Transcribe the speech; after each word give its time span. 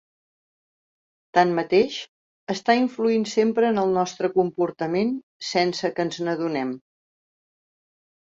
Tanmateix, 1.37 1.97
està 2.53 2.75
influint 2.79 3.27
sempre 3.33 3.69
en 3.73 3.77
el 3.81 3.93
nostre 3.97 4.31
comportament 4.39 5.13
sense 5.49 5.91
que 5.99 6.07
ens 6.07 6.17
n'adonem. 6.29 6.73